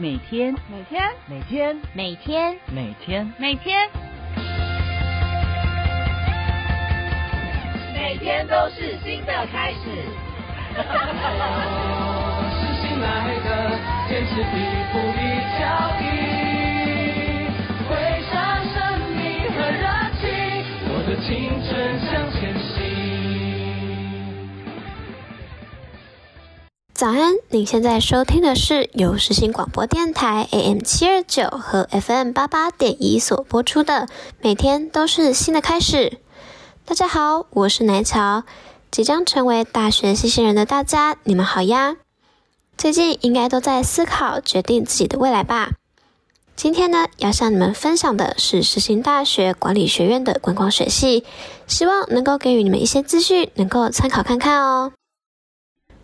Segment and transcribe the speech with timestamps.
[0.00, 3.90] 每天，每天，每天，每天，每天，每天，
[7.92, 9.80] 每天都是新的开始。
[12.54, 13.48] 是新来的，
[14.08, 14.46] 坚持一
[14.92, 15.20] 步一
[15.58, 15.66] 脚
[15.98, 16.07] 印，
[26.98, 33.94] 早安，您现在收听的是由实行广播电台 AM 七二九和 FM 八八点一所播出的
[34.40, 35.96] 《每天都是新的开始》。
[36.84, 38.42] 大家好，我是奶乔，
[38.90, 41.98] 即将成为大学新鲜人的大家，你们好呀！
[42.76, 45.70] 最近应该都在思考决定自己的未来吧？
[46.56, 51.22] 今天呢，要向你们分享的是实行大学管理学院的观光学系，
[51.68, 54.90] 希望能够给予你们一些资讯，能够参考看看哦。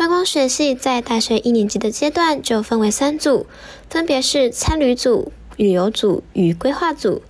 [0.00, 3.44] 观光学系在大学一年级的阶段就分为三组，
[3.90, 7.20] 分别是参旅组、旅游组与规划组。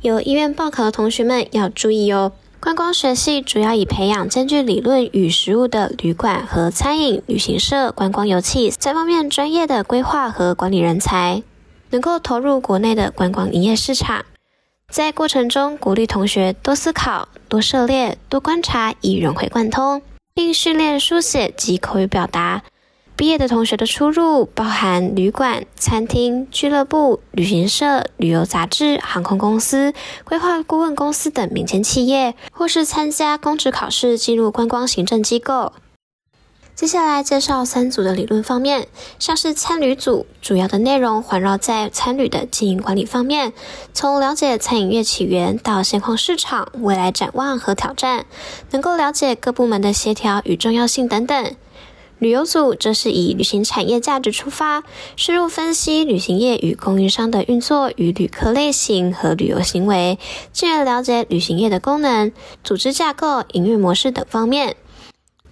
[0.00, 2.30] 有意愿报考的同学们要注意哦。
[2.60, 11.42] 观光学系主要以培养兼具理论与实务的旅馆和餐饮、旅行社、观光游憩三方面专业的规划和管理人才，
[11.90, 14.24] 能够投入国内的观光营业市场。
[14.88, 20.00] 在过程中，鼓励同学多思考、多涉猎、多观察，以融会贯通。
[20.40, 22.62] 并训练书写及口语表达。
[23.14, 29.92] 毕业的同学的出入包含旅馆、餐厅、俱乐部、旅行社、旅游杂志、航空公司、
[30.24, 35.74] 规划顾问公司等民间企业，或是参加公职考试进入观光行政机构。
[36.80, 43.52] 接下来介绍三组的理论方面，像是参旅组，主要的内容环绕在参旅的经营管理方面，
[43.92, 48.24] 从了解餐饮业起源到现况市场、未来展望和挑战，
[48.70, 51.54] 能够了解各部门的协调与重要性等等。
[52.18, 54.82] 旅游组则是以旅行产业价值出发，
[55.16, 60.18] 深入分析旅行业与供应商的运作与旅客类型和旅游行为，
[60.54, 62.32] 进而了解旅行业的功能、
[62.64, 64.76] 组织架构、营运模式等方面。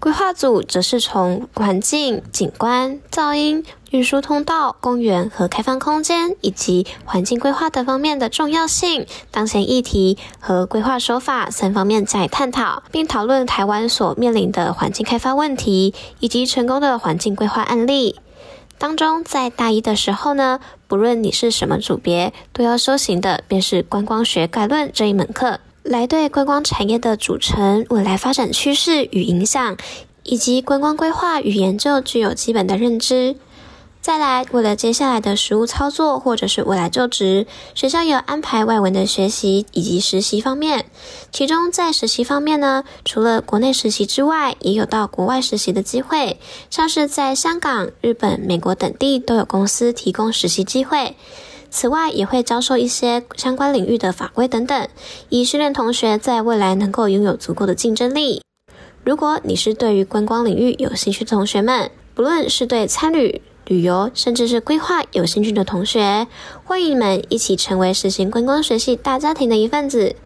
[0.01, 18.21] 规划组则是从环境、景观、噪音、运输通道、公园和开放空间以及环境规划等方面的重要性、当前议题和规划手法三方面加以探讨，并讨论台湾所面临的环境开发问题以及成功的环境规划案例。
[18.79, 25.59] 当中，在大一的时候呢，不论你是什么组别，都要修行的便是观光学概论这一门课。
[25.89, 29.77] 来对观光产业的组成、未来发展趋势与影响，
[30.23, 33.37] 以及观光规划与研究具有基本的认知。
[34.01, 40.87] 再来，为了接下来的实务操作或者是未来就职，学校有安排外文的学习以及实习方面。
[41.33, 46.39] 其中在实习方面呢，除了国内实习之外，也有到国外实习的机会，
[46.71, 51.17] 像是在香港、日本、美国等地都有公司提供实习机会。
[51.71, 54.89] 此外，也会教授一些相关领域的法规等等，
[55.29, 58.43] 以训练同学在未来能够拥有足够的竞争力。
[59.05, 66.27] 如果你是对于观光领域有兴趣的同学们，不论是对参旅、旅游，甚至是规划有兴趣的同学，
[66.65, 70.17] 欢迎你们一起成为实行观光学系大家庭的一份子。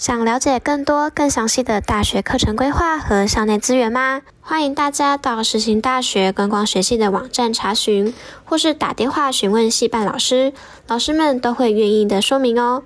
[0.00, 4.22] 想了解更多、更详细的大学课程规划和校内资源吗？
[4.40, 8.14] 欢迎大家到实行大学观光学系的网站查询，
[8.46, 10.54] 或是打电话询问系办老师，
[10.88, 12.82] 老师们都会愿意的说明哦。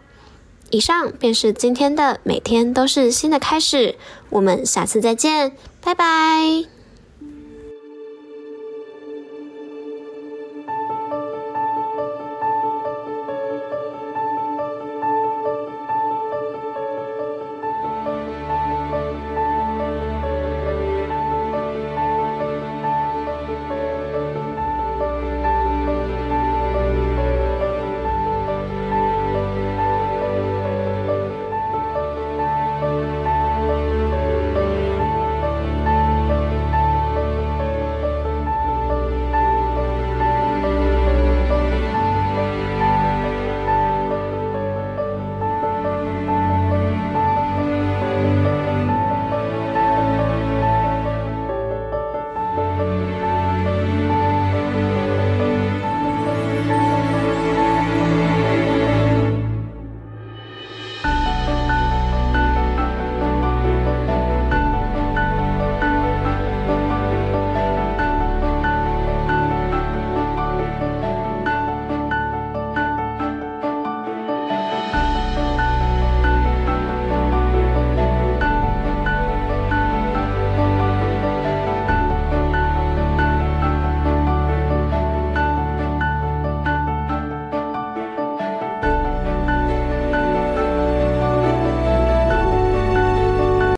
[0.70, 3.94] 以上便是今天的每天都是新的开始，
[4.30, 6.73] 我们下次再见，拜拜。